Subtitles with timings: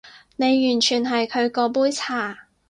[0.35, 2.47] 你完全係佢嗰杯茶